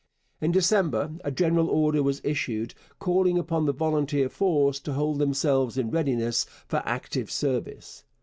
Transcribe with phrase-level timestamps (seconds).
[0.39, 5.77] In December a general order was issued calling upon the volunteer force to hold themselves
[5.77, 8.03] in readiness for active service.